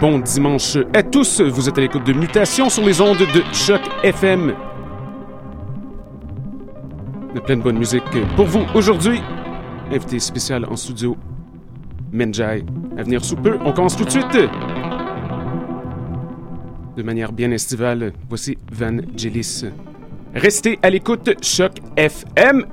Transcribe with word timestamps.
Bon 0.00 0.18
dimanche 0.20 0.76
à 0.94 1.02
tous. 1.02 1.40
Vous 1.40 1.68
êtes 1.68 1.76
à 1.78 1.80
l'écoute 1.80 2.04
de 2.04 2.12
Mutation 2.12 2.68
sur 2.68 2.84
les 2.84 3.00
ondes 3.00 3.18
de 3.18 3.42
Choc 3.52 3.80
FM. 4.02 4.54
De 7.34 7.54
bonne 7.56 7.78
musique 7.78 8.02
pour 8.36 8.46
vous 8.46 8.64
aujourd'hui. 8.74 9.20
Invité 9.92 10.18
spécial 10.18 10.64
en 10.66 10.76
studio, 10.76 11.16
Menjai. 12.12 12.64
À 12.96 13.02
venir 13.02 13.24
sous 13.24 13.36
peu. 13.36 13.58
On 13.64 13.72
commence 13.72 13.96
tout 13.96 14.04
de 14.04 14.10
suite. 14.10 14.38
De 16.96 17.02
manière 17.02 17.32
bien 17.32 17.50
estivale, 17.50 18.12
voici 18.28 18.58
Van 18.72 18.98
Gelis. 19.16 19.64
Restez 20.34 20.78
à 20.82 20.90
l'écoute 20.90 21.30
Choc 21.42 21.72
FM. 21.96 22.66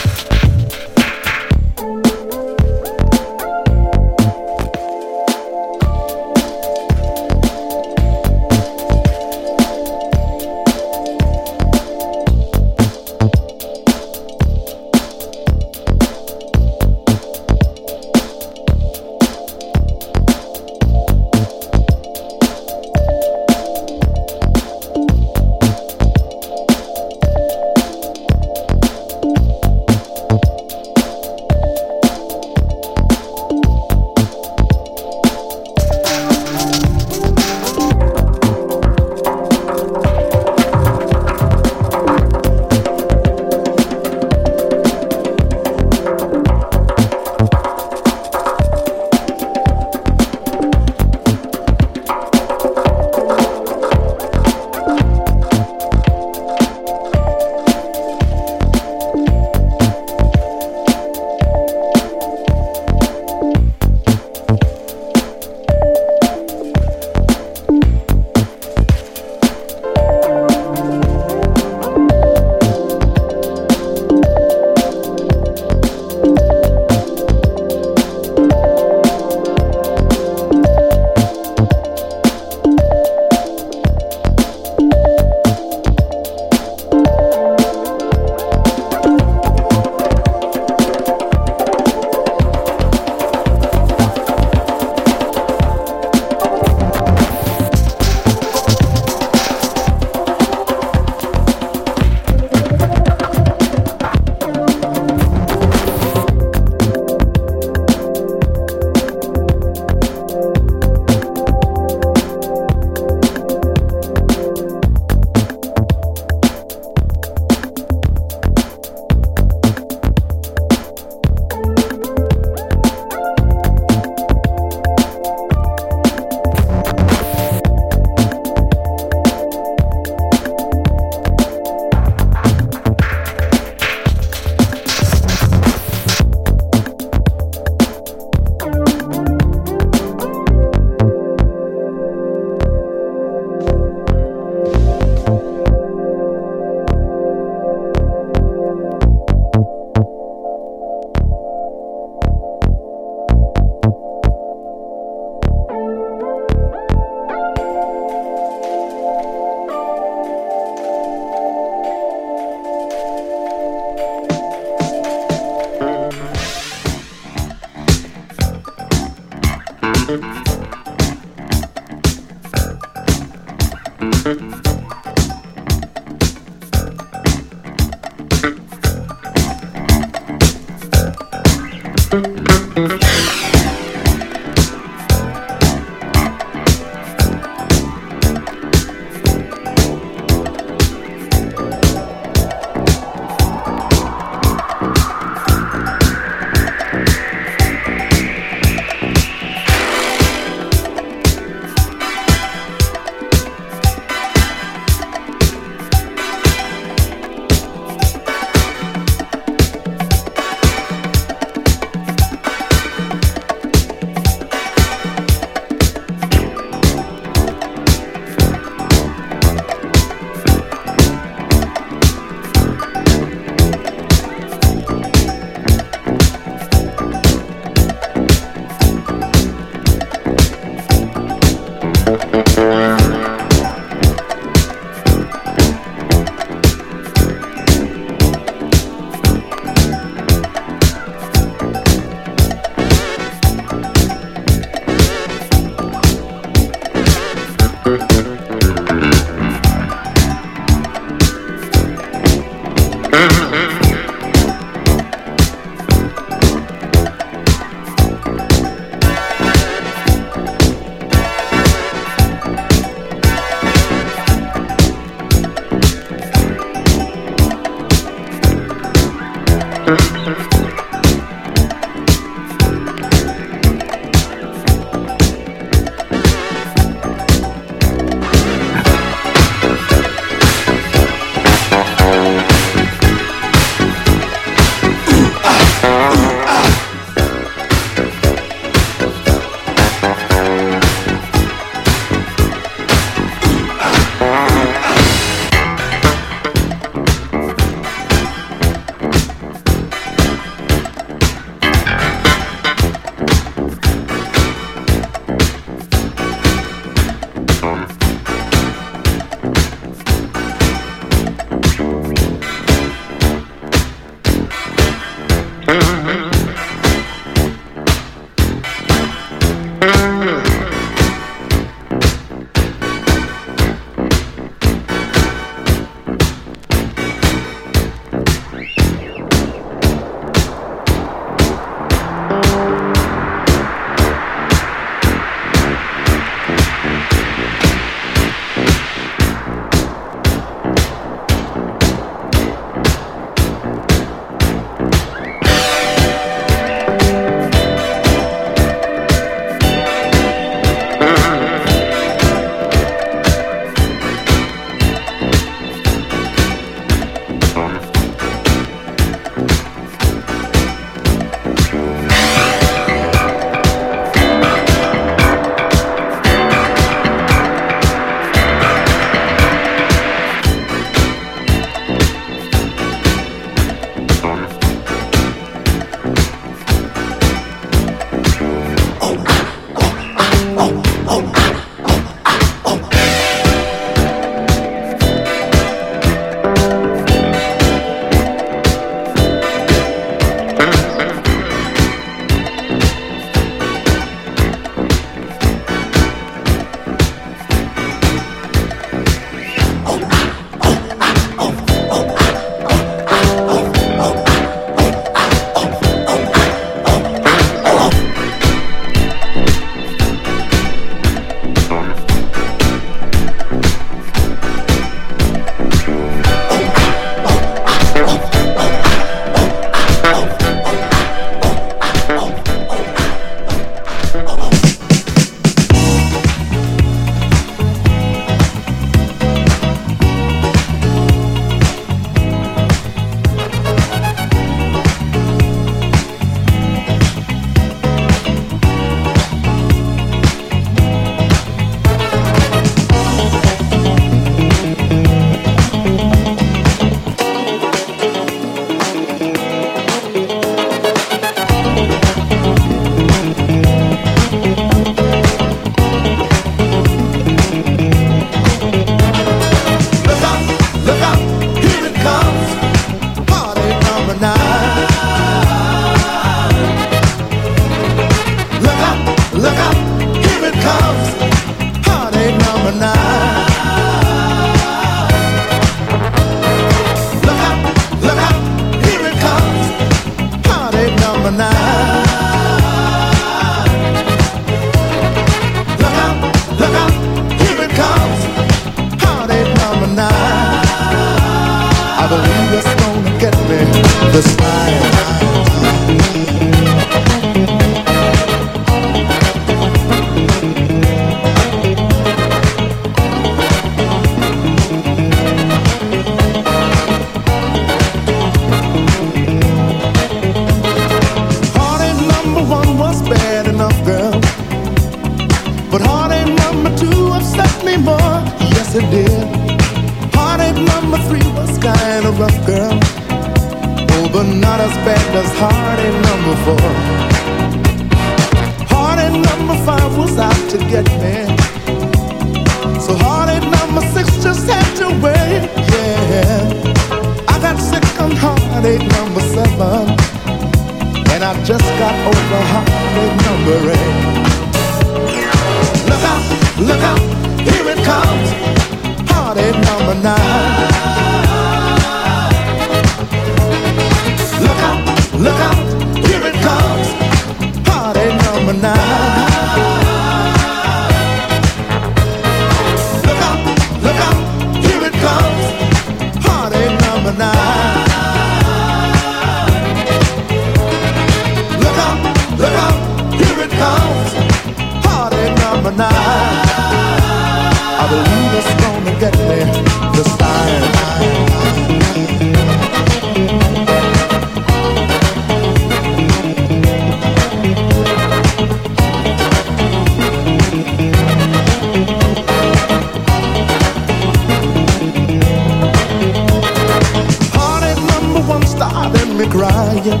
Me 599.20 599.28
crying. 599.30 600.00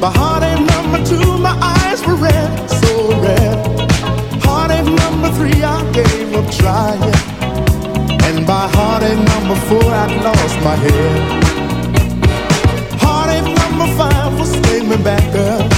By 0.00 0.10
heartache 0.10 0.64
number 0.74 0.98
two, 1.04 1.38
my 1.38 1.54
eyes 1.76 2.04
were 2.06 2.16
red, 2.16 2.50
so 2.68 2.90
red. 3.22 3.56
Heartache 4.42 4.92
number 5.02 5.30
three, 5.36 5.62
I 5.62 5.78
gave 5.92 6.34
up 6.34 6.50
trying. 6.50 7.14
And 8.26 8.46
by 8.46 8.66
heartache 8.76 9.22
number 9.32 9.56
four, 9.68 9.84
I 9.84 10.06
lost 10.26 10.56
my 10.68 10.76
head. 10.84 11.44
Heartache 13.04 13.50
number 13.62 13.88
five 13.98 14.38
was 14.38 14.52
me 14.90 14.96
back 15.04 15.30
up. 15.50 15.72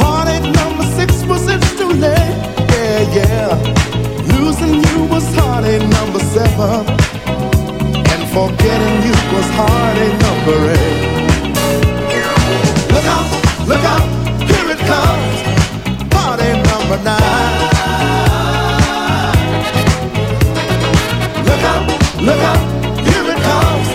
Heartache 0.00 0.48
number 0.60 0.84
six 0.96 1.22
was 1.24 1.46
it's 1.48 1.70
too 1.76 1.92
late, 2.04 2.36
yeah, 2.74 3.16
yeah. 3.18 3.48
Losing 4.32 4.76
you 4.88 5.04
was 5.12 5.26
heartache 5.34 5.86
number 5.98 6.20
seven. 6.34 7.19
Forgetting 8.40 9.02
you 9.04 9.12
was 9.34 9.48
hard 9.52 9.98
number 10.24 10.58
eight. 10.72 11.00
Look 12.90 13.06
out, 13.16 13.28
look 13.68 13.84
out, 13.84 14.06
here 14.48 14.68
it 14.74 14.80
comes. 14.90 15.36
Party 16.08 16.48
number 16.70 16.98
nine. 17.04 17.58
Look 21.48 21.64
out, 21.72 21.84
look 22.28 22.42
out, 22.50 22.62
here 23.08 23.26
it 23.34 23.40
comes. 23.48 23.88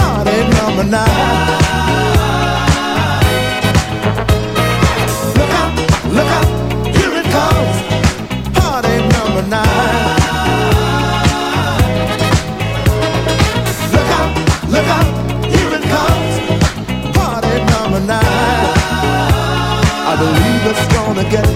Party 0.00 0.38
number 0.58 0.84
nine. 0.90 2.19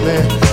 Me 0.05 0.44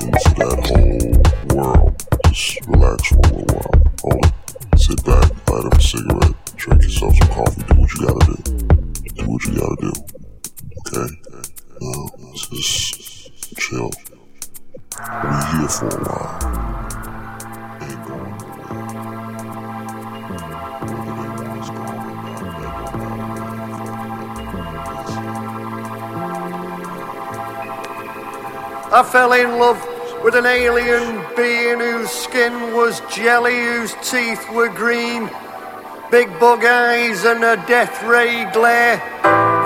Into 0.00 0.34
that 0.36 0.58
whole 0.66 1.56
world. 1.56 2.02
Just 2.26 2.66
relax 2.66 3.08
for 3.08 3.14
a 3.14 3.18
little 3.20 3.44
while. 3.54 3.82
Hold 4.02 4.24
it. 4.24 4.32
Sit 4.80 5.04
back, 5.04 5.30
light 5.50 5.64
up 5.66 5.74
a 5.74 5.80
cigarette. 5.80 6.33
Fell 29.02 29.32
in 29.32 29.58
love 29.58 29.80
with 30.22 30.36
an 30.36 30.46
alien 30.46 31.20
being 31.36 31.80
whose 31.80 32.10
skin 32.10 32.52
was 32.72 33.00
jelly, 33.12 33.56
whose 33.56 33.92
teeth 34.08 34.48
were 34.52 34.68
green, 34.68 35.28
big 36.12 36.28
bug 36.38 36.64
eyes 36.64 37.24
and 37.24 37.42
a 37.42 37.56
death 37.66 38.02
ray 38.04 38.48
glare, 38.52 38.98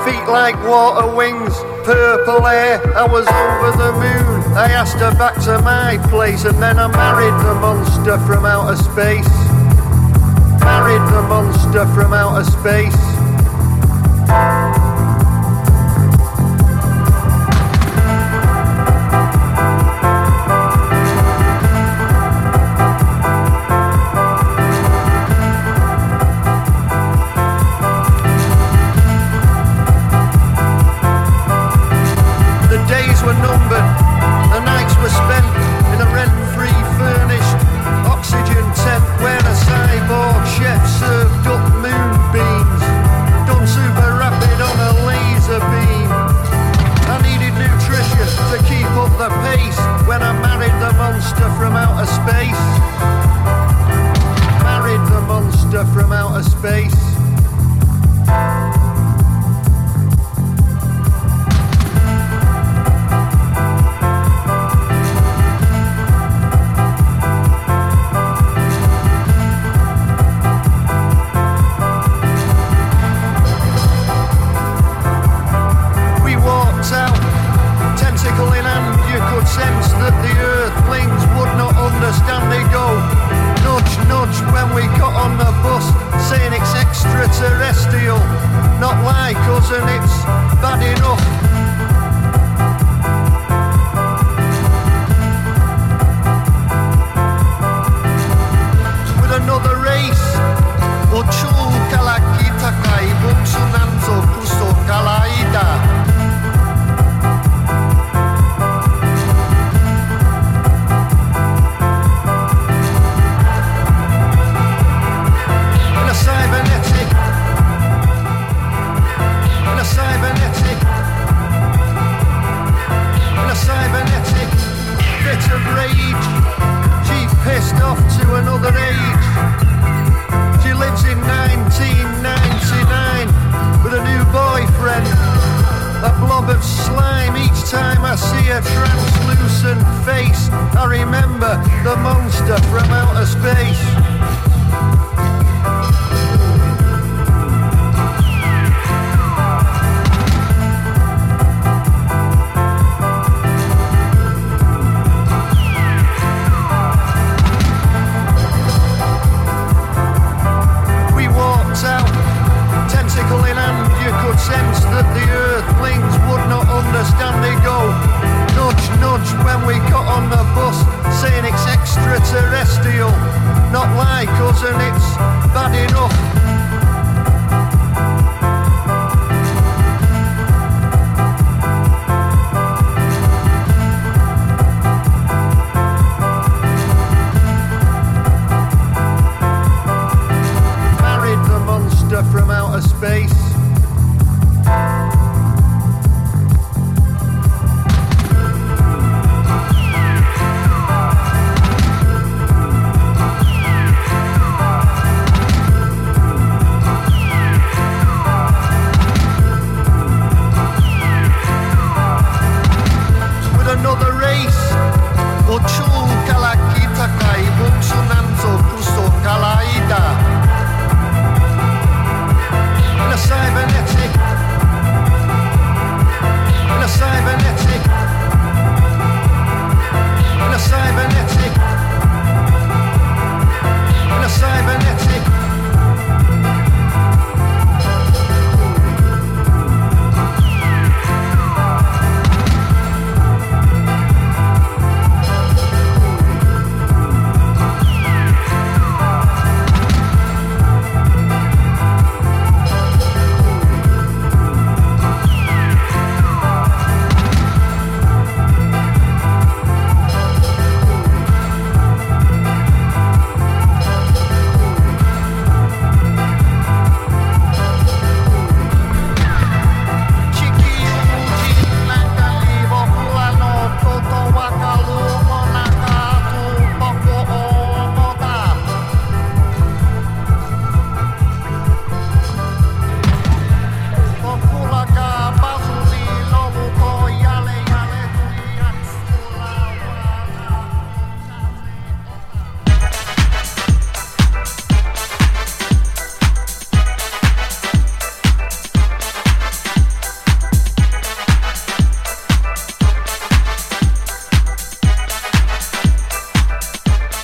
feet 0.03 0.27
like 0.33 0.57
water 0.67 1.15
wings, 1.15 1.55
purple 1.85 2.41
hair. 2.41 2.81
I 2.97 3.05
was 3.05 3.27
over 3.29 3.71
the 3.77 3.93
moon. 3.93 4.57
I 4.57 4.71
asked 4.73 4.97
her 4.97 5.15
back 5.15 5.35
to 5.45 5.61
my 5.61 5.99
place, 6.09 6.45
and 6.45 6.61
then 6.63 6.79
I 6.79 6.89
married 6.89 7.39
the 7.47 7.55
monster 7.61 8.19
from 8.27 8.47
outer 8.47 8.77
space. 8.77 9.29
Married 10.65 11.05
the 11.13 11.23
monster 11.29 11.87
from 11.95 12.15
outer 12.15 12.45
space. 12.51 13.08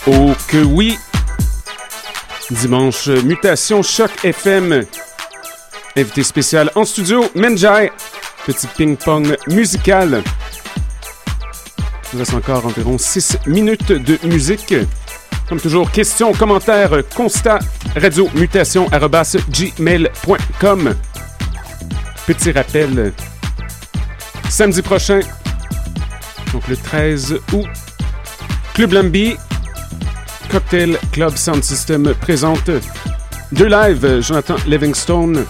Oui, 0.07 0.99
dimanche, 2.51 3.09
Mutation 3.09 3.83
Choc 3.83 4.11
FM. 4.25 4.85
Invité 5.97 6.23
spécial 6.23 6.71
en 6.75 6.85
studio, 6.85 7.25
Menjai. 7.35 7.91
Petit 8.47 8.67
ping-pong 8.67 9.37
musical. 9.49 10.23
Il 12.13 12.19
reste 12.19 12.35
encore 12.35 12.67
environ 12.67 12.99
6 12.99 13.39
minutes 13.47 13.93
de 13.93 14.19
musique. 14.27 14.75
Comme 15.49 15.61
toujours, 15.61 15.91
questions, 15.91 16.33
commentaires, 16.33 17.03
constat, 17.15 17.61
radio 17.97 18.29
mutation 18.35 18.87
gmail.com. 19.51 20.95
Petit 22.27 22.53
rappel, 22.53 23.13
samedi 24.49 24.81
prochain, 24.81 25.21
donc 26.53 26.67
le 26.69 26.77
13 26.77 27.35
août, 27.53 27.67
Club 28.73 28.93
Lambi, 28.93 29.37
Cocktail 30.55 30.97
Club 31.11 31.35
Sound 31.35 31.65
System 31.65 32.15
présente 32.21 32.71
deux 33.51 33.67
lives, 33.67 34.21
Jonathan 34.21 34.55
Livingstone 34.69 35.45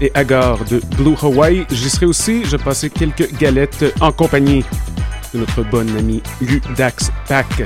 et 0.00 0.12
Agar 0.14 0.64
de 0.66 0.80
Blue 0.96 1.16
Hawaii. 1.20 1.66
J'y 1.68 1.90
serai 1.90 2.06
aussi, 2.06 2.44
je 2.44 2.56
passer 2.56 2.90
quelques 2.90 3.36
galettes 3.36 3.92
en 4.00 4.12
compagnie 4.12 4.64
de 5.32 5.40
notre 5.40 5.64
bon 5.64 5.80
ami 5.98 6.22
Ludax 6.40 7.10
Pack. 7.26 7.64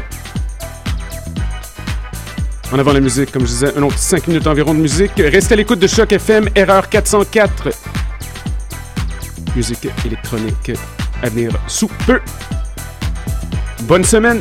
En 2.73 2.79
avant 2.79 2.95
la 2.95 3.01
musique, 3.01 3.31
comme 3.31 3.43
je 3.43 3.49
disais, 3.49 3.77
un 3.77 3.83
autre 3.83 3.99
5 3.99 4.27
minutes 4.29 4.47
environ 4.47 4.73
de 4.73 4.81
musique. 4.81 5.13
Restez 5.19 5.53
à 5.53 5.57
l'écoute 5.59 5.81
de 5.81 5.87
Choc 5.87 6.11
FM, 6.11 6.49
erreur 6.55 6.89
404. 6.89 7.69
Musique 9.55 9.87
électronique 10.07 10.73
à 11.23 11.29
venir 11.29 11.53
sous 11.67 11.89
peu. 12.07 12.21
Bonne 13.83 14.05
semaine! 14.05 14.41